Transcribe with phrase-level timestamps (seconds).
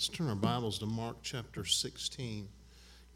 [0.00, 2.48] Let's turn our Bibles to Mark chapter 16.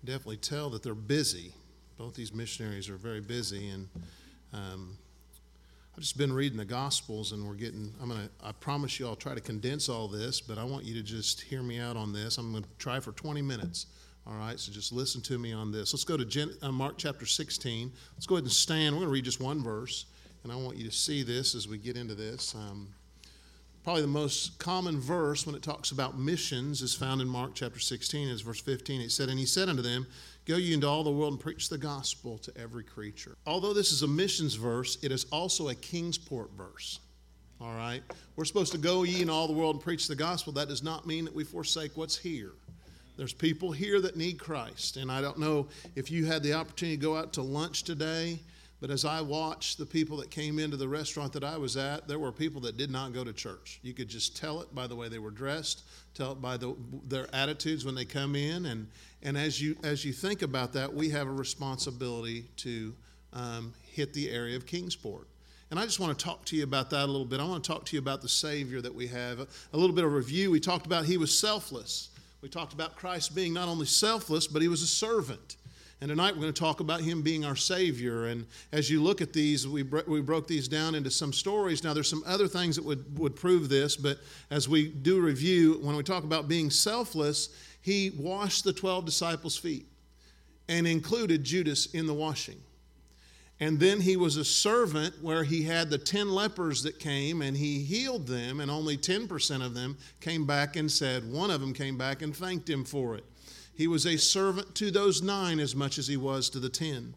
[0.04, 1.54] Definitely tell that they're busy.
[1.96, 3.88] Both these missionaries are very busy, and
[4.52, 4.98] um,
[5.94, 7.90] I've just been reading the Gospels, and we're getting.
[8.02, 8.28] I'm gonna.
[8.42, 11.40] I promise you, I'll try to condense all this, but I want you to just
[11.40, 12.36] hear me out on this.
[12.36, 13.86] I'm going to try for 20 minutes.
[14.26, 15.94] All right, so just listen to me on this.
[15.94, 17.92] Let's go to Gen, uh, Mark chapter 16.
[18.14, 18.94] Let's go ahead and stand.
[18.94, 20.04] We're going to read just one verse,
[20.42, 22.54] and I want you to see this as we get into this.
[22.54, 22.88] Um,
[23.84, 27.78] probably the most common verse when it talks about missions is found in Mark chapter
[27.78, 29.02] 16, is verse 15.
[29.02, 30.06] It said, And he said unto them,
[30.46, 33.36] Go ye into all the world and preach the gospel to every creature.
[33.46, 37.00] Although this is a missions verse, it is also a Kingsport verse.
[37.60, 38.02] All right?
[38.36, 40.54] We're supposed to go ye in all the world and preach the gospel.
[40.54, 42.52] That does not mean that we forsake what's here.
[43.18, 44.96] There's people here that need Christ.
[44.96, 48.40] And I don't know if you had the opportunity to go out to lunch today
[48.84, 52.06] but as I watched the people that came into the restaurant that I was at,
[52.06, 53.80] there were people that did not go to church.
[53.82, 56.76] You could just tell it by the way they were dressed, tell it by the,
[57.08, 58.66] their attitudes when they come in.
[58.66, 58.88] And,
[59.22, 62.94] and as, you, as you think about that, we have a responsibility to
[63.32, 65.28] um, hit the area of Kingsport.
[65.70, 67.40] And I just want to talk to you about that a little bit.
[67.40, 69.40] I want to talk to you about the Savior that we have.
[69.72, 70.50] A little bit of review.
[70.50, 72.10] We talked about he was selfless.
[72.42, 75.56] We talked about Christ being not only selfless, but he was a servant.
[76.00, 78.26] And tonight we're going to talk about him being our Savior.
[78.26, 81.84] And as you look at these, we, bro- we broke these down into some stories.
[81.84, 84.18] Now, there's some other things that would, would prove this, but
[84.50, 87.48] as we do review, when we talk about being selfless,
[87.80, 89.86] he washed the 12 disciples' feet
[90.68, 92.60] and included Judas in the washing.
[93.60, 97.56] And then he was a servant where he had the 10 lepers that came and
[97.56, 101.72] he healed them, and only 10% of them came back and said, one of them
[101.72, 103.24] came back and thanked him for it.
[103.76, 107.14] He was a servant to those nine as much as he was to the ten.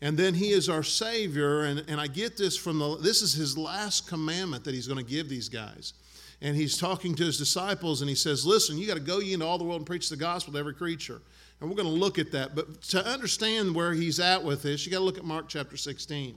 [0.00, 3.32] And then he is our Savior, and, and I get this from the, this is
[3.32, 5.94] his last commandment that he's going to give these guys.
[6.42, 9.32] And he's talking to his disciples, and he says, Listen, you got to go ye
[9.32, 11.22] into all the world and preach the gospel to every creature.
[11.60, 12.54] And we're going to look at that.
[12.54, 15.76] But to understand where he's at with this, you got to look at Mark chapter
[15.76, 16.36] 16.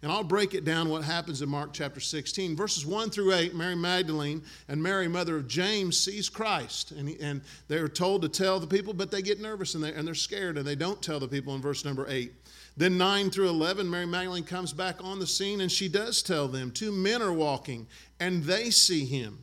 [0.00, 2.54] And I'll break it down what happens in Mark chapter 16.
[2.54, 6.92] Verses 1 through 8, Mary Magdalene and Mary, mother of James, sees Christ.
[6.92, 10.06] And, and they're told to tell the people, but they get nervous and, they, and
[10.06, 12.32] they're scared and they don't tell the people in verse number 8.
[12.76, 16.46] Then 9 through 11, Mary Magdalene comes back on the scene and she does tell
[16.46, 16.70] them.
[16.70, 17.88] Two men are walking
[18.20, 19.38] and they see him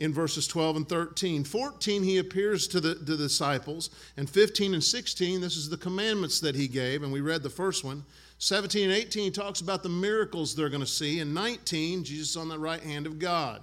[0.00, 1.44] in verses 12 and 13.
[1.44, 3.90] 14, he appears to the, to the disciples.
[4.16, 7.04] And 15 and 16, this is the commandments that he gave.
[7.04, 8.04] And we read the first one.
[8.40, 11.20] 17 and 18 talks about the miracles they're going to see.
[11.20, 13.60] And 19, Jesus on the right hand of God.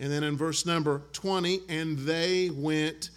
[0.00, 3.10] And then in verse number 20, and they went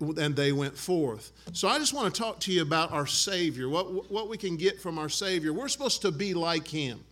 [0.00, 1.30] and they went forth.
[1.52, 4.56] So I just want to talk to you about our Savior, what, what we can
[4.56, 5.52] get from our Savior.
[5.52, 7.04] We're supposed to be like Him.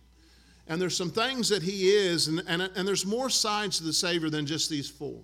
[0.67, 3.93] And there's some things that He is, and, and, and there's more sides to the
[3.93, 5.21] Savior than just these four.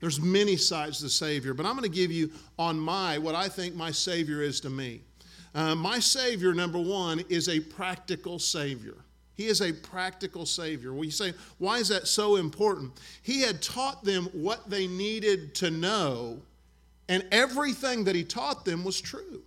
[0.00, 3.34] There's many sides to the Savior, but I'm going to give you on my, what
[3.34, 5.00] I think my Savior is to me.
[5.54, 8.96] Uh, my Savior, number one, is a practical Savior.
[9.34, 10.92] He is a practical Savior.
[10.92, 12.92] Well, you say, why is that so important?
[13.22, 16.40] He had taught them what they needed to know,
[17.08, 19.42] and everything that He taught them was true.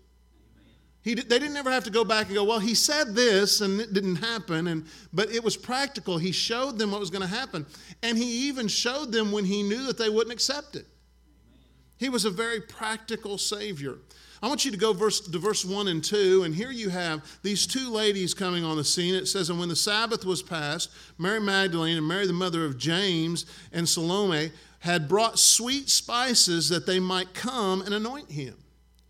[1.08, 3.80] He, they didn't ever have to go back and go, well, he said this and
[3.80, 4.68] it didn't happen.
[4.68, 6.18] And, but it was practical.
[6.18, 7.66] He showed them what was going to happen.
[8.04, 10.86] And he even showed them when he knew that they wouldn't accept it.
[11.96, 14.00] He was a very practical Savior.
[14.42, 17.24] I want you to go verse, to verse 1 and 2, and here you have
[17.42, 19.16] these two ladies coming on the scene.
[19.16, 22.78] It says, And when the Sabbath was passed, Mary Magdalene and Mary, the mother of
[22.78, 28.56] James, and Salome had brought sweet spices that they might come and anoint him.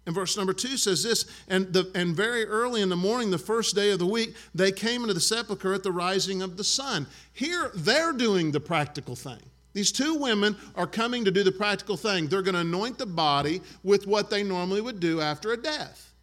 [0.06, 3.38] And verse number 2 says this and, the, and very early in the morning, the
[3.38, 6.64] first day of the week, they came into the sepulchre at the rising of the
[6.64, 7.08] sun.
[7.34, 9.42] Here, they're doing the practical thing.
[9.78, 12.26] These two women are coming to do the practical thing.
[12.26, 16.16] They're going to anoint the body with what they normally would do after a death.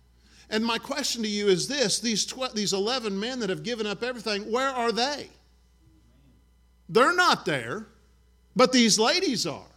[0.50, 3.86] And my question to you is this these, tw- these 11 men that have given
[3.86, 5.28] up everything, where are they?
[6.88, 7.86] They're not there,
[8.56, 9.70] but these ladies are.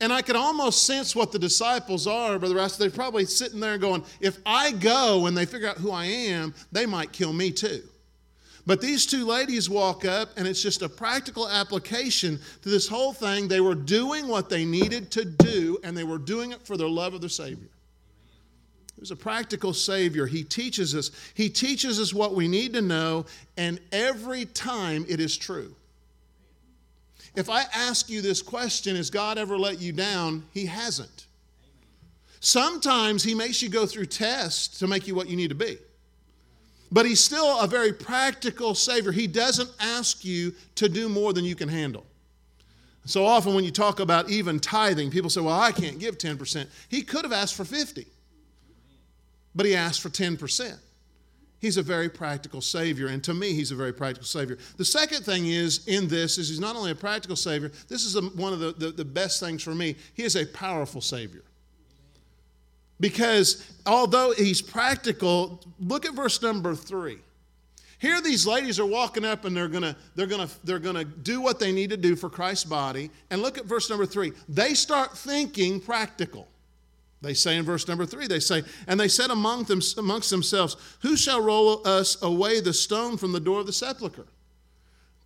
[0.00, 2.76] And I could almost sense what the disciples are, Brother Ross.
[2.76, 6.54] They're probably sitting there going, if I go and they figure out who I am,
[6.70, 7.82] they might kill me too.
[8.66, 13.12] But these two ladies walk up, and it's just a practical application to this whole
[13.12, 13.46] thing.
[13.46, 16.88] They were doing what they needed to do, and they were doing it for the
[16.88, 17.68] love of the Savior.
[18.96, 20.26] There's a practical Savior.
[20.26, 21.12] He teaches us.
[21.34, 23.26] He teaches us what we need to know,
[23.56, 25.74] and every time it is true.
[27.36, 30.44] If I ask you this question, has God ever let you down?
[30.52, 31.26] He hasn't.
[32.40, 35.78] Sometimes He makes you go through tests to make you what you need to be.
[36.96, 39.12] But he's still a very practical Savior.
[39.12, 42.06] He doesn't ask you to do more than you can handle.
[43.04, 46.66] So often when you talk about even tithing, people say, well, I can't give 10%.
[46.88, 48.06] He could have asked for 50,
[49.54, 50.78] but he asked for 10%.
[51.58, 54.56] He's a very practical Savior, and to me, he's a very practical Savior.
[54.78, 57.72] The second thing is in this is he's not only a practical Savior.
[57.88, 59.96] This is a, one of the, the, the best things for me.
[60.14, 61.42] He is a powerful Savior.
[62.98, 67.18] Because although he's practical, look at verse number three.
[67.98, 71.58] Here these ladies are walking up and they're gonna they're gonna they're gonna do what
[71.58, 73.10] they need to do for Christ's body.
[73.30, 74.32] And look at verse number three.
[74.48, 76.48] They start thinking practical.
[77.22, 80.76] They say in verse number three, they say, and they said among them, amongst themselves,
[81.00, 84.26] Who shall roll us away the stone from the door of the sepulchre?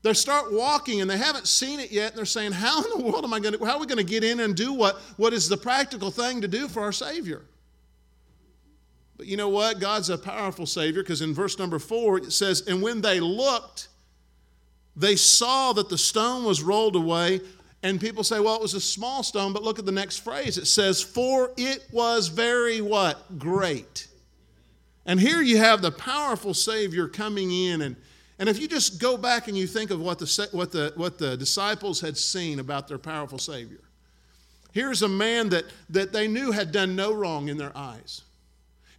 [0.02, 3.04] They start walking and they haven't seen it yet, and they're saying, How in the
[3.04, 5.48] world am I to, how are we to get in and do what, what is
[5.48, 7.42] the practical thing to do for our Savior?
[9.20, 9.80] But you know what?
[9.80, 13.88] God's a powerful Savior because in verse number four it says, And when they looked,
[14.96, 17.42] they saw that the stone was rolled away.
[17.82, 20.56] And people say, well, it was a small stone, but look at the next phrase.
[20.56, 23.38] It says, For it was very what?
[23.38, 24.08] Great.
[25.04, 27.82] And here you have the powerful Savior coming in.
[27.82, 27.96] And,
[28.38, 31.18] and if you just go back and you think of what the, what, the, what
[31.18, 33.82] the disciples had seen about their powerful Savior,
[34.72, 38.22] here's a man that, that they knew had done no wrong in their eyes.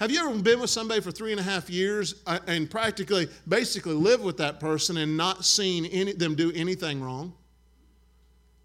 [0.01, 3.29] Have you ever been with somebody for three and a half years uh, and practically,
[3.47, 7.35] basically lived with that person and not seen any, them do anything wrong?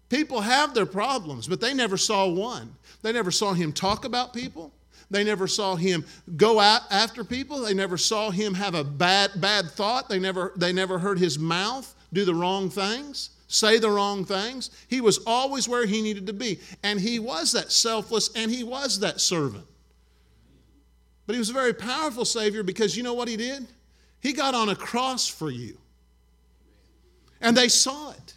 [0.09, 2.73] People have their problems, but they never saw one.
[3.03, 4.73] They never saw him talk about people.
[5.11, 6.05] They never saw him
[6.37, 7.61] go out after people.
[7.61, 10.09] They never saw him have a bad, bad thought.
[10.09, 14.71] They never, they never heard his mouth do the wrong things, say the wrong things.
[14.87, 16.59] He was always where he needed to be.
[16.81, 19.67] And he was that selfless and he was that servant.
[21.27, 23.67] But he was a very powerful Savior because you know what he did?
[24.21, 25.77] He got on a cross for you.
[27.41, 28.33] And they saw it.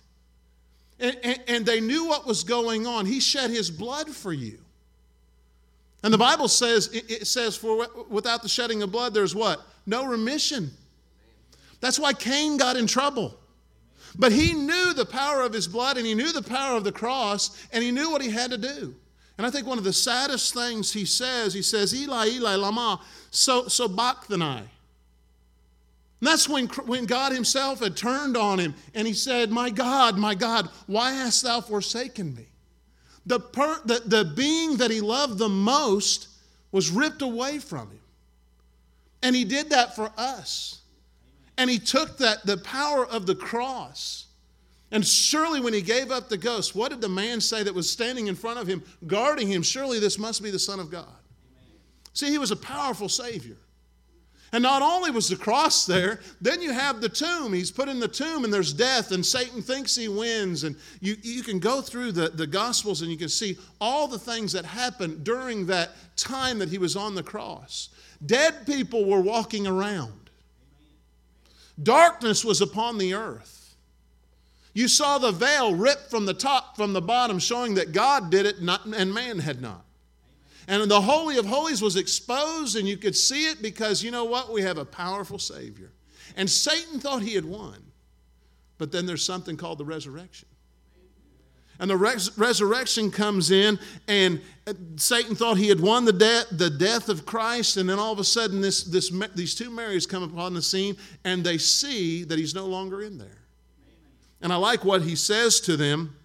[0.99, 3.07] And, and, and, they knew what was going on.
[3.07, 4.59] He shed his blood for you.
[6.03, 9.63] And the Bible says, it says, for without the shedding of blood, there's what?
[9.87, 10.71] No remission.
[11.81, 13.39] That's why Cain got in trouble.
[14.19, 16.93] But he knew the power of his blood and he knew the power of the
[16.93, 18.95] cross and he knew what he had to do.
[19.41, 23.01] And I think one of the saddest things he says, he says, Eli, Eli, lama,
[23.31, 24.59] so, so sabachthani.
[24.59, 24.69] And
[26.21, 30.35] that's when, when God himself had turned on him and he said, My God, my
[30.35, 32.49] God, why hast thou forsaken me?
[33.25, 36.29] The, per, the, the being that he loved the most
[36.71, 38.01] was ripped away from him.
[39.23, 40.83] And he did that for us.
[41.57, 44.27] And he took that, the power of the cross,
[44.93, 47.89] and surely, when he gave up the ghost, what did the man say that was
[47.89, 49.63] standing in front of him, guarding him?
[49.63, 51.05] Surely this must be the Son of God.
[51.05, 51.79] Amen.
[52.13, 53.57] See, he was a powerful Savior.
[54.53, 57.53] And not only was the cross there, then you have the tomb.
[57.53, 60.65] He's put in the tomb and there's death, and Satan thinks he wins.
[60.65, 64.19] And you, you can go through the, the Gospels and you can see all the
[64.19, 67.91] things that happened during that time that he was on the cross.
[68.27, 70.31] Dead people were walking around,
[71.81, 73.60] darkness was upon the earth.
[74.72, 78.46] You saw the veil ripped from the top, from the bottom, showing that God did
[78.46, 79.84] it not, and man had not.
[80.69, 84.25] And the Holy of Holies was exposed, and you could see it because you know
[84.25, 84.52] what?
[84.52, 85.90] We have a powerful Savior.
[86.37, 87.82] And Satan thought he had won.
[88.78, 90.49] But then there's something called the resurrection.
[91.81, 96.44] And the res- resurrection comes in, and uh, Satan thought he had won the, de-
[96.52, 97.79] the death of Christ.
[97.79, 100.96] And then all of a sudden, this, this, these two Marys come upon the scene,
[101.24, 103.39] and they see that he's no longer in there.
[104.43, 106.17] And I like what he says to them.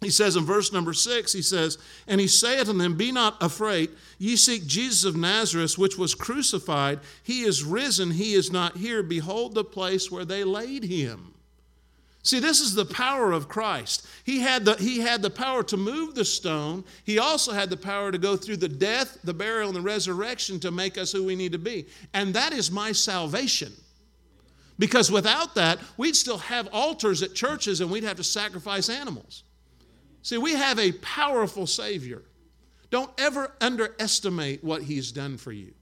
[0.00, 3.42] He says in verse number six, he says, And he saith unto them, Be not
[3.42, 3.90] afraid.
[4.18, 7.00] Ye seek Jesus of Nazareth, which was crucified.
[7.22, 8.10] He is risen.
[8.10, 9.02] He is not here.
[9.02, 11.32] Behold the place where they laid him.
[12.22, 14.06] See, this is the power of Christ.
[14.24, 16.84] He had, the, he had the power to move the stone.
[17.04, 20.58] He also had the power to go through the death, the burial, and the resurrection
[20.60, 21.86] to make us who we need to be.
[22.12, 23.72] And that is my salvation.
[24.78, 29.44] Because without that, we'd still have altars at churches and we'd have to sacrifice animals.
[30.22, 32.22] See, we have a powerful Savior.
[32.90, 35.72] Don't ever underestimate what He's done for you.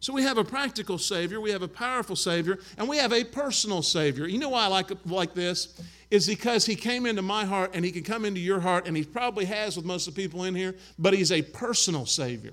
[0.00, 3.24] So we have a practical Savior, we have a powerful Savior, and we have a
[3.24, 4.26] personal Savior.
[4.26, 5.80] You know why I like, like this?
[6.10, 8.96] Is because He came into my heart and He can come into your heart, and
[8.96, 12.52] He probably has with most of the people in here, but He's a personal Savior.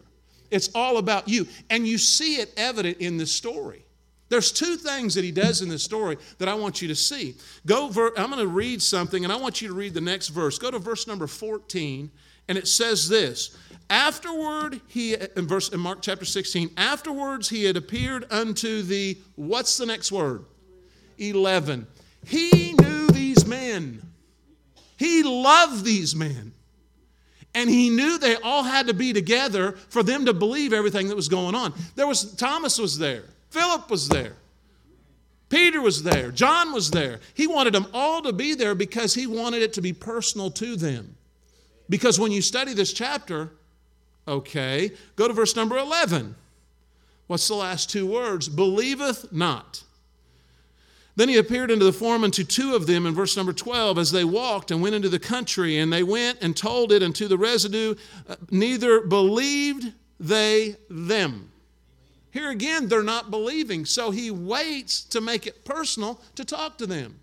[0.51, 1.47] It's all about you.
[1.69, 3.85] And you see it evident in this story.
[4.33, 7.35] There's two things that he does in this story that I want you to see.
[7.67, 10.29] Go ver- I'm going to read something and I want you to read the next
[10.29, 10.57] verse.
[10.57, 12.09] Go to verse number 14
[12.47, 13.55] and it says this.
[13.91, 19.77] Afterward he in verse in Mark chapter 16, afterwards he had appeared unto the what's
[19.77, 20.45] the next word?
[21.19, 21.85] 11.
[22.25, 24.01] He knew these men.
[24.97, 26.53] He loved these men.
[27.53, 31.15] And he knew they all had to be together for them to believe everything that
[31.15, 31.75] was going on.
[31.93, 34.35] There was Thomas was there, Philip was there,
[35.47, 37.19] Peter was there, John was there.
[37.35, 40.75] He wanted them all to be there because he wanted it to be personal to
[40.75, 41.15] them.
[41.87, 43.51] Because when you study this chapter,
[44.27, 46.33] okay, go to verse number 11.
[47.27, 48.49] What's the last two words?
[48.49, 49.83] Believeth not.
[51.15, 54.11] Then he appeared unto the form unto two of them in verse number 12 as
[54.11, 57.37] they walked and went into the country, and they went and told it unto the
[57.37, 57.93] residue,
[58.27, 61.51] uh, neither believed they them.
[62.33, 66.87] Here again, they're not believing, so he waits to make it personal to talk to
[66.87, 67.19] them.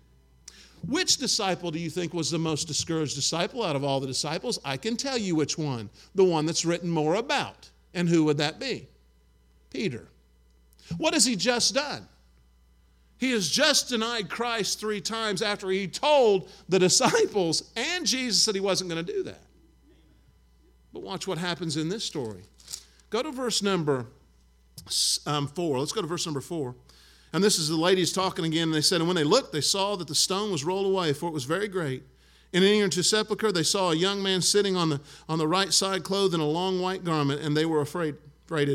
[0.87, 4.57] Which disciple do you think was the most discouraged disciple out of all the disciples?
[4.63, 5.89] I can tell you which one.
[6.15, 7.69] The one that's written more about.
[7.93, 8.87] And who would that be?
[9.69, 10.07] Peter.
[10.97, 12.07] What has he just done?
[13.17, 18.55] He has just denied Christ three times after he told the disciples and Jesus that
[18.55, 19.43] he wasn't going to do that.
[20.93, 22.43] But watch what happens in this story.
[23.09, 24.07] Go to verse number
[25.25, 25.79] um, four.
[25.79, 26.75] Let's go to verse number four.
[27.33, 28.63] And this is the ladies talking again.
[28.63, 31.13] And they said, And when they looked, they saw that the stone was rolled away,
[31.13, 32.03] for it was very great.
[32.53, 35.71] And entering into sepulchre, they saw a young man sitting on the, on the right
[35.71, 38.15] side, clothed in a long white garment, and they were afraid.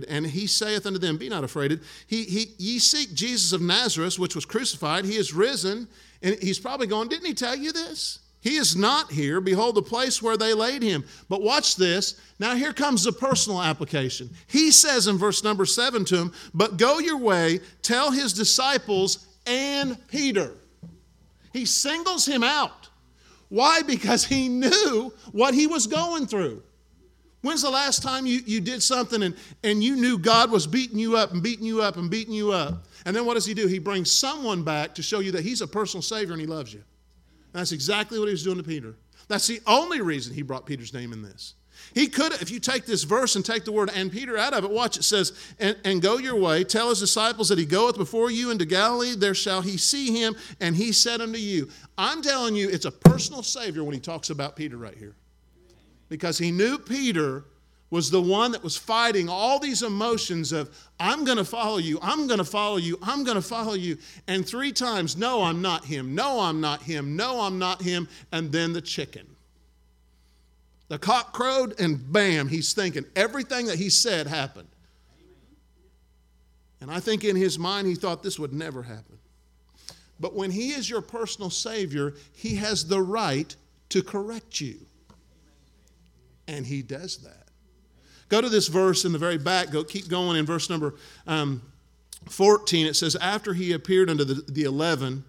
[0.09, 1.81] And he saith unto them, Be not afraid.
[2.07, 5.05] He, he, ye seek Jesus of Nazareth, which was crucified.
[5.05, 5.87] He is risen.
[6.23, 8.21] And he's probably going, Didn't he tell you this?
[8.47, 9.41] He is not here.
[9.41, 11.03] Behold, the place where they laid him.
[11.29, 12.21] But watch this.
[12.39, 14.31] Now, here comes the personal application.
[14.47, 19.27] He says in verse number seven to him, But go your way, tell his disciples
[19.49, 20.53] and Peter.
[21.53, 22.89] He singles him out.
[23.49, 23.83] Why?
[23.83, 26.63] Because he knew what he was going through.
[27.43, 29.35] When's the last time you, you did something and,
[29.65, 32.53] and you knew God was beating you up and beating you up and beating you
[32.53, 32.87] up?
[33.07, 33.67] And then what does he do?
[33.67, 36.73] He brings someone back to show you that he's a personal Savior and he loves
[36.73, 36.85] you.
[37.57, 38.97] That's exactly what he was doing to Peter.
[39.29, 41.55] That's the only reason he brought Peter's name in this.
[41.95, 44.65] He could, if you take this verse and take the word and Peter out of
[44.65, 47.97] it, watch it says, and, and, go your way, tell his disciples that he goeth
[47.97, 51.71] before you into Galilee, there shall he see him, and he said unto you.
[51.97, 55.17] I'm telling you, it's a personal Savior when he talks about Peter right here
[56.11, 57.45] because he knew Peter
[57.91, 61.99] was the one that was fighting all these emotions of, I'm going to follow you,
[62.03, 63.99] I'm going to follow you, I'm going to follow you.
[64.27, 68.09] And three times, no, I'm not him, no, I'm not him, no, I'm not him.
[68.33, 69.27] And then the chicken.
[70.89, 74.69] The cock crowed, and bam, he's thinking everything that he said happened.
[76.81, 79.19] And I think in his mind, he thought this would never happen.
[80.19, 83.55] But when he is your personal Savior, he has the right
[83.91, 84.77] to correct you.
[86.49, 87.46] And he does that.
[88.29, 89.71] Go to this verse in the very back.
[89.71, 90.95] Go keep going in verse number
[91.27, 91.63] um,
[92.29, 92.87] 14.
[92.87, 95.25] It says, After he appeared unto the, the eleven,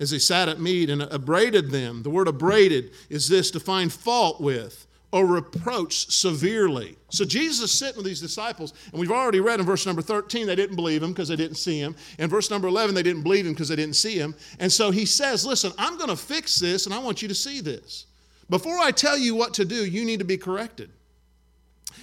[0.00, 2.02] as they sat at meat and upbraided them.
[2.02, 6.96] The word upbraided is this to find fault with or reproach severely.
[7.08, 10.46] So Jesus is sitting with these disciples, and we've already read in verse number 13
[10.46, 11.96] they didn't believe him because they didn't see him.
[12.18, 14.34] In verse number 11, they didn't believe him because they didn't see him.
[14.58, 17.34] And so he says, Listen, I'm going to fix this, and I want you to
[17.34, 18.06] see this.
[18.50, 20.90] Before I tell you what to do, you need to be corrected.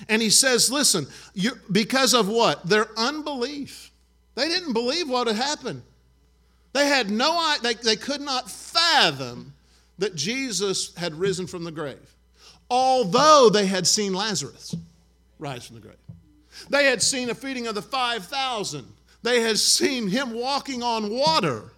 [0.09, 1.07] And he says, listen,
[1.71, 2.67] because of what?
[2.67, 3.91] Their unbelief.
[4.35, 5.81] They didn't believe what had happened.
[6.73, 9.53] They had no they, they could not fathom
[9.97, 12.15] that Jesus had risen from the grave.
[12.69, 14.75] Although they had seen Lazarus
[15.39, 15.95] rise from the grave.
[16.69, 18.85] They had seen a feeding of the 5,000.
[19.23, 21.71] They had seen him walking on water.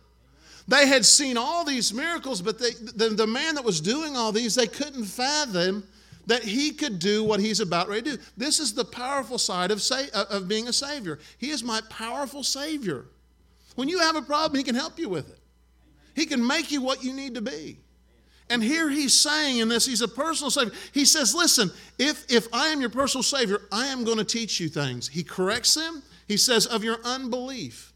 [0.67, 4.31] They had seen all these miracles, but they, the, the man that was doing all
[4.31, 5.83] these, they couldn't fathom
[6.27, 8.23] that he could do what he's about ready to do.
[8.37, 11.19] This is the powerful side of, sa- uh, of being a Savior.
[11.37, 13.05] He is my powerful Savior.
[13.75, 15.39] When you have a problem, he can help you with it,
[16.15, 17.79] he can make you what you need to be.
[18.49, 20.71] And here he's saying in this, he's a personal Savior.
[20.93, 21.69] He says, Listen,
[21.99, 25.09] if, if I am your personal Savior, I am going to teach you things.
[25.09, 26.01] He corrects them.
[26.27, 27.91] He says, Of your unbelief.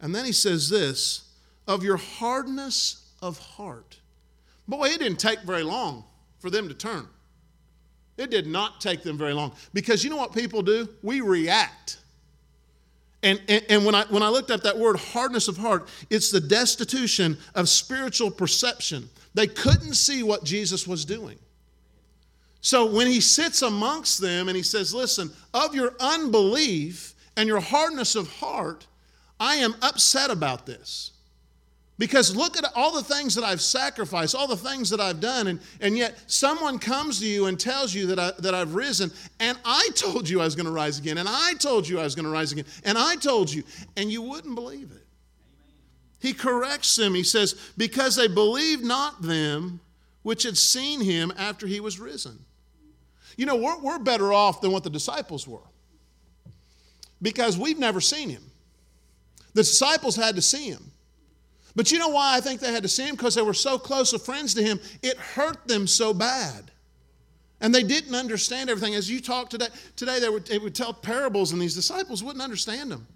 [0.00, 1.24] And then he says this
[1.66, 3.98] of your hardness of heart.
[4.66, 6.04] Boy, it didn't take very long
[6.38, 7.06] for them to turn.
[8.18, 10.88] It did not take them very long because you know what people do?
[11.02, 11.98] We react.
[13.22, 16.30] And, and, and, when, I, when I looked up that word hardness of heart, it's
[16.30, 19.08] the destitution of spiritual perception.
[19.34, 21.38] They couldn't see what Jesus was doing.
[22.60, 27.60] So when he sits amongst them and he says, Listen, of your unbelief and your
[27.60, 28.86] hardness of heart,
[29.38, 31.12] I am upset about this.
[31.98, 35.48] Because look at all the things that I've sacrificed, all the things that I've done,
[35.48, 39.10] and, and yet someone comes to you and tells you that, I, that I've risen,
[39.40, 42.04] and I told you I was going to rise again, and I told you I
[42.04, 43.64] was going to rise again, and I told you,
[43.96, 45.04] and you wouldn't believe it.
[46.20, 47.14] He corrects them.
[47.14, 49.80] He says, Because they believed not them
[50.22, 52.38] which had seen him after he was risen.
[53.36, 55.62] You know, we're, we're better off than what the disciples were
[57.22, 58.42] because we've never seen him.
[59.54, 60.90] The disciples had to see him.
[61.78, 63.14] But you know why I think they had to see him?
[63.14, 66.72] Because they were so close of friends to him, it hurt them so bad.
[67.60, 68.96] And they didn't understand everything.
[68.96, 72.42] As you talk today, today they would, they would tell parables, and these disciples wouldn't
[72.42, 73.06] understand them.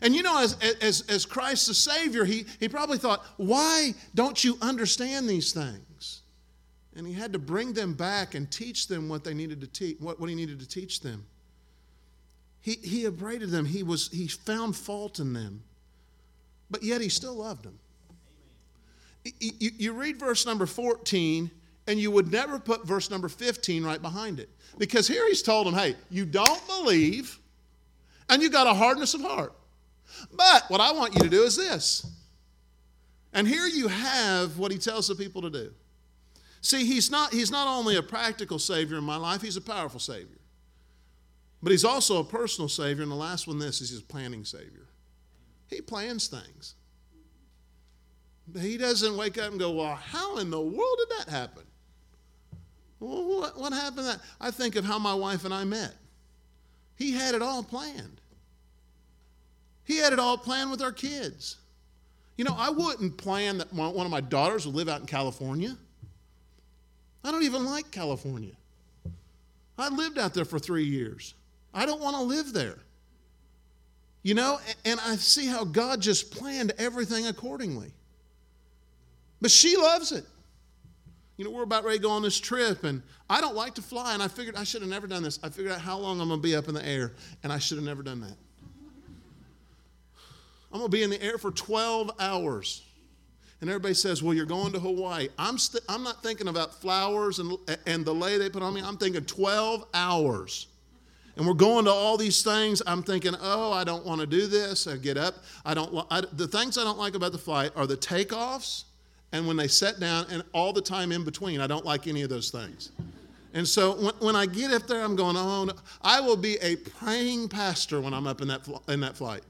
[0.00, 4.44] And you know, as, as, as Christ the Savior, he, he probably thought, why don't
[4.44, 6.20] you understand these things?
[6.94, 9.98] And he had to bring them back and teach them what they needed to teach,
[9.98, 11.26] what, what he needed to teach them.
[12.60, 13.64] He, he upbraided them.
[13.64, 15.64] He, was, he found fault in them.
[16.70, 17.80] But yet he still loved them.
[19.24, 21.50] You, you read verse number 14,
[21.86, 24.50] and you would never put verse number 15 right behind it.
[24.78, 27.38] Because here he's told them, hey, you don't believe,
[28.28, 29.52] and you got a hardness of heart.
[30.32, 32.06] But what I want you to do is this.
[33.32, 35.72] And here you have what he tells the people to do.
[36.60, 40.00] See, he's not, he's not only a practical Savior in my life, he's a powerful
[40.00, 40.38] Savior.
[41.62, 43.02] But he's also a personal Savior.
[43.02, 44.86] And the last one, this, is his planning Savior.
[45.68, 46.74] He plans things.
[48.60, 51.62] He doesn't wake up and go, Well, how in the world did that happen?
[53.00, 54.06] Well, what, what happened?
[54.06, 55.92] That I think of how my wife and I met.
[56.96, 58.20] He had it all planned.
[59.84, 61.56] He had it all planned with our kids.
[62.36, 65.76] You know, I wouldn't plan that one of my daughters would live out in California.
[67.22, 68.54] I don't even like California.
[69.78, 71.34] I lived out there for three years.
[71.72, 72.78] I don't want to live there.
[74.22, 77.92] You know, and I see how God just planned everything accordingly.
[79.44, 80.24] But she loves it.
[81.36, 83.82] You know, we're about ready to go on this trip, and I don't like to
[83.82, 85.38] fly, and I figured I should have never done this.
[85.42, 87.58] I figured out how long I'm going to be up in the air, and I
[87.58, 88.38] should have never done that.
[90.72, 92.84] I'm going to be in the air for 12 hours.
[93.60, 95.28] And everybody says, Well, you're going to Hawaii.
[95.38, 97.54] I'm, st- I'm not thinking about flowers and,
[97.86, 98.80] and the lei they put on me.
[98.82, 100.68] I'm thinking 12 hours.
[101.36, 102.80] And we're going to all these things.
[102.86, 104.86] I'm thinking, Oh, I don't want to do this.
[104.86, 105.34] I get up.
[105.66, 108.84] I don't, I, the things I don't like about the flight are the takeoffs
[109.34, 111.60] and when they set down and all the time in between.
[111.60, 112.92] I don't like any of those things.
[113.52, 115.72] And so when, when I get up there, I'm going, oh, no.
[116.02, 119.42] I will be a praying pastor when I'm up in that, in that flight.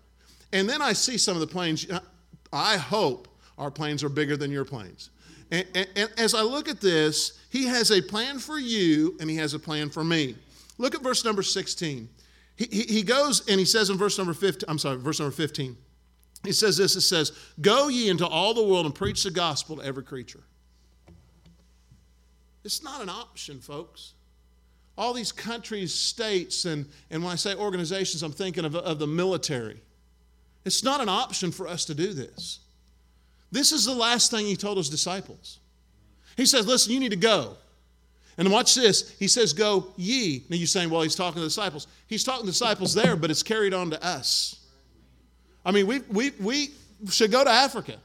[0.55, 1.87] And then I see some of the planes.
[2.51, 5.11] I hope our planes are bigger than your planes.
[5.51, 9.29] And, and, and as I look at this, he has a plan for you and
[9.29, 10.35] he has a plan for me.
[10.79, 12.09] Look at verse number 16.
[12.57, 15.35] He, he, he goes and he says in verse number 15, I'm sorry, verse number
[15.35, 15.77] 15.
[16.45, 19.77] He says this it says, Go ye into all the world and preach the gospel
[19.77, 20.43] to every creature.
[22.65, 24.13] It's not an option, folks.
[24.97, 29.07] All these countries, states, and, and when I say organizations, I'm thinking of, of the
[29.07, 29.81] military.
[30.65, 32.61] It's not an option for us to do this.
[33.51, 35.59] This is the last thing he told his disciples.
[36.37, 37.57] He says, Listen, you need to go.
[38.37, 39.15] And watch this.
[39.19, 40.45] He says, Go ye.
[40.49, 41.87] Now you're saying, Well, he's talking to the disciples.
[42.07, 44.64] He's talking to the disciples there, but it's carried on to us.
[45.65, 46.71] I mean, we, we, we
[47.11, 47.97] should go to Africa.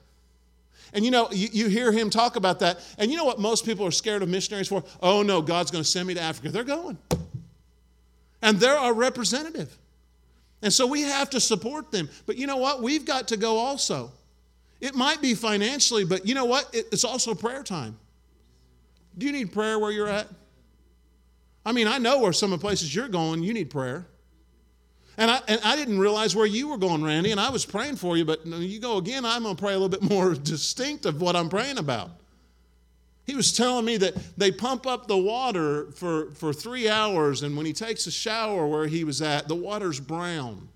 [0.93, 2.79] And you know, you, you hear him talk about that.
[2.97, 4.83] And you know what most people are scared of missionaries for?
[5.01, 6.49] Oh no, God's going to send me to Africa.
[6.49, 6.97] They're going.
[8.41, 9.77] And they're our representative.
[10.61, 12.09] And so we have to support them.
[12.25, 12.81] But you know what?
[12.81, 14.11] We've got to go also.
[14.81, 16.69] It might be financially, but you know what?
[16.73, 17.97] It's also prayer time.
[19.17, 20.27] Do you need prayer where you're at?
[21.65, 24.05] I mean, I know where some of the places you're going, you need prayer.
[25.19, 27.97] And I, and I didn't realize where you were going, Randy, and I was praying
[27.97, 31.05] for you, but you go again, I'm going to pray a little bit more distinct
[31.05, 32.11] of what I'm praying about.
[33.25, 37.57] He was telling me that they pump up the water for, for three hours, and
[37.57, 40.69] when he takes a shower where he was at, the water's brown.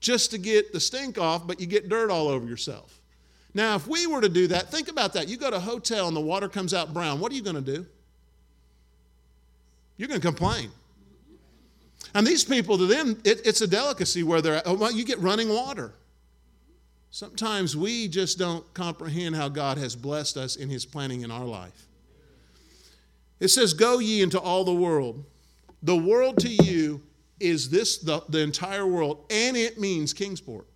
[0.00, 3.00] Just to get the stink off, but you get dirt all over yourself.
[3.54, 5.28] Now, if we were to do that, think about that.
[5.28, 7.20] You go to a hotel and the water comes out brown.
[7.20, 7.86] What are you going to do?
[9.96, 10.70] You're going to complain.
[12.16, 14.62] And these people, to them, it, it's a delicacy where they're at.
[14.66, 15.92] Oh, well, you get running water.
[17.10, 21.44] Sometimes we just don't comprehend how God has blessed us in His planning in our
[21.44, 21.86] life.
[23.38, 25.26] It says, Go ye into all the world.
[25.82, 27.02] The world to you
[27.38, 30.66] is this, the, the entire world, and it means Kingsport.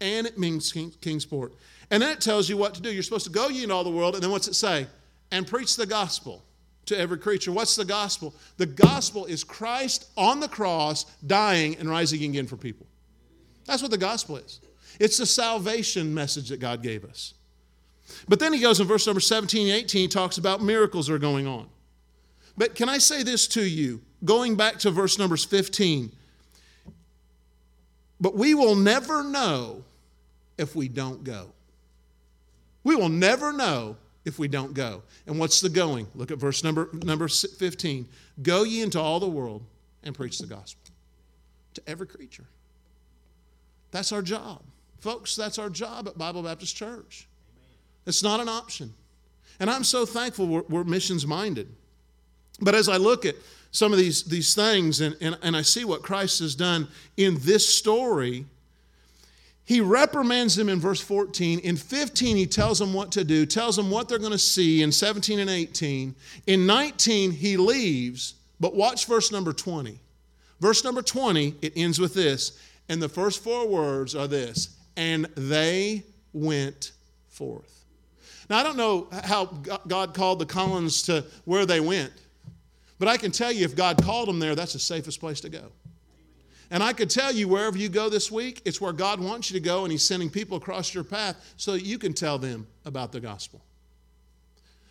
[0.00, 1.52] And it means King, Kingsport.
[1.90, 2.90] And then it tells you what to do.
[2.90, 4.86] You're supposed to go ye into all the world, and then what's it say?
[5.30, 6.42] And preach the gospel
[6.86, 7.52] to every creature.
[7.52, 8.34] What's the gospel?
[8.56, 12.86] The gospel is Christ on the cross, dying and rising again for people.
[13.66, 14.60] That's what the gospel is.
[14.98, 17.34] It's the salvation message that God gave us.
[18.28, 21.18] But then he goes in verse number 17 and 18, he talks about miracles are
[21.18, 21.68] going on.
[22.56, 24.00] But can I say this to you?
[24.24, 26.12] Going back to verse numbers 15.
[28.20, 29.84] But we will never know
[30.58, 31.48] if we don't go.
[32.84, 35.02] We will never know if we don't go.
[35.26, 36.06] And what's the going?
[36.14, 38.08] Look at verse number, number 15.
[38.42, 39.64] Go ye into all the world
[40.02, 40.92] and preach the gospel
[41.74, 42.44] to every creature.
[43.90, 44.62] That's our job.
[45.00, 47.26] Folks, that's our job at Bible Baptist Church.
[48.06, 48.94] It's not an option.
[49.60, 51.68] And I'm so thankful we're, we're missions minded.
[52.60, 53.34] But as I look at
[53.70, 57.38] some of these, these things and, and, and I see what Christ has done in
[57.40, 58.46] this story,
[59.64, 61.60] he reprimands them in verse 14.
[61.60, 64.82] In 15, he tells them what to do, tells them what they're going to see
[64.82, 66.14] in 17 and 18.
[66.46, 70.00] In 19, he leaves, but watch verse number 20.
[70.60, 72.58] Verse number 20, it ends with this.
[72.88, 76.92] And the first four words are this and they went
[77.28, 77.84] forth.
[78.50, 79.46] Now, I don't know how
[79.86, 82.12] God called the Collins to where they went.
[82.98, 85.48] But I can tell you, if God called them there, that's the safest place to
[85.48, 85.72] go.
[86.72, 89.60] And I could tell you, wherever you go this week, it's where God wants you
[89.60, 92.66] to go, and He's sending people across your path so that you can tell them
[92.86, 93.60] about the gospel.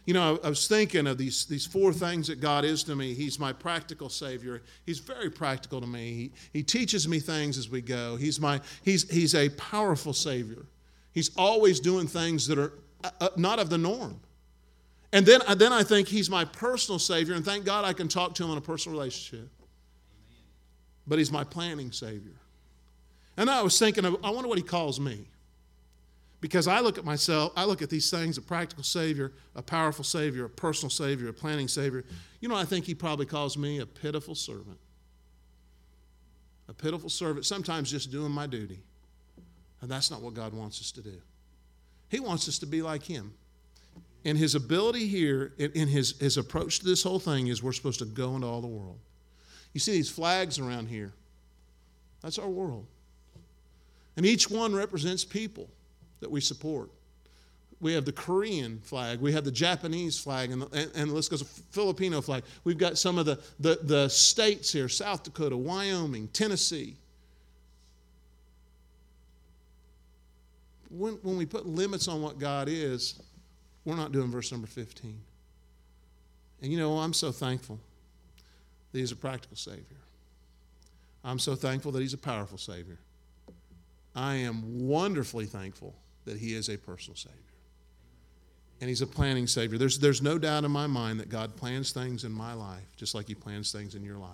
[0.05, 3.15] You know, I, was thinking of these, these four things that God is to me.
[3.15, 4.61] He's my practical Savior.
[4.85, 6.13] He's very practical to me.
[6.13, 8.15] He, he teaches me things as we go.
[8.15, 10.65] He's, my, he's, he's a powerful Savior.
[11.13, 14.19] He's always doing things that are uh, uh not of the norm.
[15.13, 18.35] And then, then I think he's my personal Savior, and thank God I can talk
[18.35, 19.49] to him in a personal relationship.
[21.07, 22.39] But he's my planning Savior.
[23.37, 25.25] And I was thinking, of, I wonder what he calls me.
[26.41, 30.03] Because I look at myself, I look at these things a practical Savior, a powerful
[30.03, 32.03] Savior, a personal Savior, a planning Savior.
[32.39, 34.79] You know, I think he probably calls me a pitiful servant.
[36.67, 38.79] A pitiful servant, sometimes just doing my duty.
[39.81, 41.21] And that's not what God wants us to do.
[42.09, 43.33] He wants us to be like him.
[44.25, 47.99] And his ability here, in his, his approach to this whole thing, is we're supposed
[47.99, 48.99] to go into all the world.
[49.73, 51.13] You see these flags around here?
[52.21, 52.85] That's our world.
[54.17, 55.69] And each one represents people
[56.19, 56.89] that we support.
[57.79, 61.27] We have the Korean flag, we have the Japanese flag, and, the, and, and let's
[61.27, 62.43] go to Filipino flag.
[62.63, 66.95] We've got some of the, the, the states here South Dakota, Wyoming, Tennessee.
[70.91, 73.19] When, when we put limits on what God is,
[73.83, 75.17] we're not doing verse number 15.
[76.61, 77.79] And you know, I'm so thankful
[78.91, 79.97] that He's a practical Savior.
[81.23, 82.97] I'm so thankful that He's a powerful Savior.
[84.15, 87.37] I am wonderfully thankful that He is a personal Savior.
[88.79, 89.77] And He's a planning Savior.
[89.77, 93.15] There's, there's no doubt in my mind that God plans things in my life just
[93.15, 94.29] like He plans things in your life.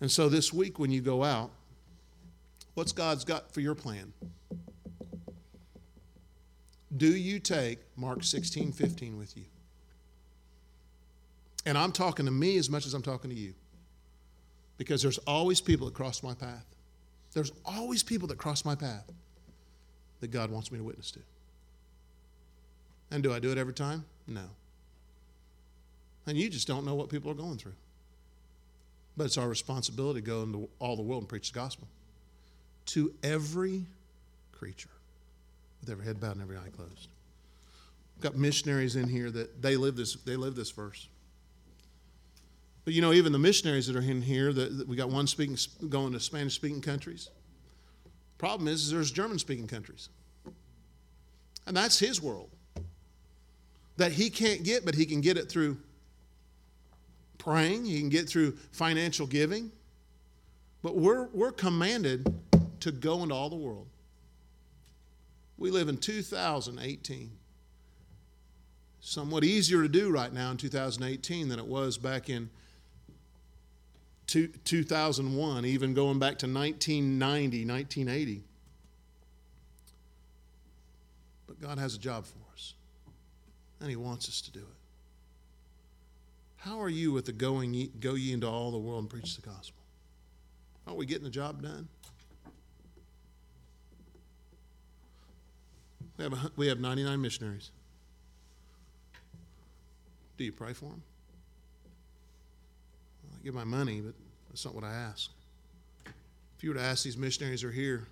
[0.00, 1.50] And so this week, when you go out,
[2.74, 4.12] what's God's got for your plan?
[6.96, 9.44] do you take Mark 16, 15 with you?
[11.64, 13.54] And I'm talking to me as much as I'm talking to you.
[14.78, 16.64] Because there's always people that cross my path.
[17.32, 19.04] There's always people that cross my path
[20.20, 21.20] that God wants me to witness to.
[23.10, 24.04] And do I do it every time?
[24.26, 24.44] No.
[26.26, 27.74] And you just don't know what people are going through.
[29.16, 31.86] But it's our responsibility to go into all the world and preach the gospel
[32.86, 33.84] to every
[34.52, 34.88] creature
[35.80, 37.08] with every head bowed and every eye closed.
[38.16, 41.08] We've got missionaries in here that they live this, they live this verse.
[42.84, 45.56] But you know, even the missionaries that are in here, that we got one speaking,
[45.88, 47.30] going to Spanish speaking countries.
[48.38, 50.08] Problem is, is there's German speaking countries.
[51.66, 52.50] And that's his world.
[53.98, 55.76] That he can't get, but he can get it through
[57.38, 59.70] praying, he can get through financial giving.
[60.82, 62.26] But we're, we're commanded
[62.80, 63.86] to go into all the world.
[65.56, 67.30] We live in 2018.
[69.00, 72.50] Somewhat easier to do right now in 2018 than it was back in
[74.32, 78.42] 2001, even going back to 1990, 1980.
[81.46, 82.74] But God has a job for us,
[83.80, 84.66] and He wants us to do it.
[86.56, 89.42] How are you with the going, go ye into all the world and preach the
[89.42, 89.82] gospel?
[90.86, 91.88] Aren't we getting the job done?
[96.16, 97.70] We have, a, we have 99 missionaries.
[100.36, 101.02] Do you pray for them?
[103.42, 104.14] Give my money, but
[104.48, 105.30] that's not what I ask.
[106.06, 108.06] If you were to ask these missionaries who are here,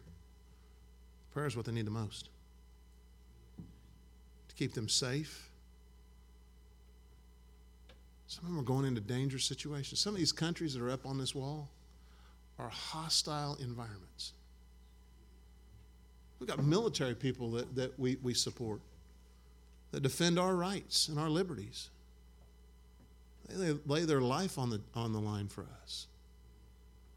[1.33, 2.29] prayer is what they need the most.
[4.49, 5.49] To keep them safe.
[8.27, 10.01] Some of them are going into dangerous situations.
[10.01, 11.69] Some of these countries that are up on this wall
[12.59, 14.33] are hostile environments.
[16.38, 18.81] We've got military people that, that we, we support
[19.93, 21.90] that defend our rights and our liberties.
[23.52, 26.06] They lay their life on the, on the line for us.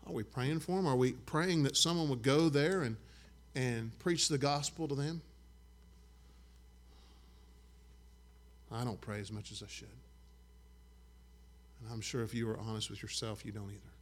[0.05, 0.87] Are we praying for them?
[0.87, 2.97] Are we praying that someone would go there and,
[3.55, 5.21] and preach the gospel to them?
[8.71, 9.87] I don't pray as much as I should.
[11.81, 13.92] And I'm sure if you were honest with yourself, you don't either.